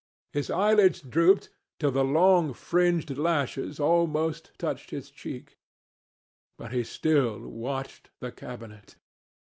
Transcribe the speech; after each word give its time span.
His 0.33 0.49
eyelids 0.49 0.99
drooped 0.99 1.51
till 1.77 1.91
the 1.91 2.03
long 2.03 2.53
fringed 2.55 3.15
lashes 3.19 3.79
almost 3.79 4.51
touched 4.57 4.89
his 4.89 5.11
cheek. 5.11 5.59
But 6.57 6.71
he 6.71 6.83
still 6.83 7.47
watched 7.47 8.09
the 8.19 8.31
cabinet. 8.31 8.95